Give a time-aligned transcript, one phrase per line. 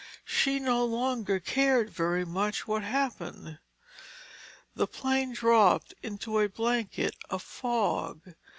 [0.25, 3.59] She no longer cared very much what happened.
[4.73, 8.33] The plane dropped into a blanket of fog.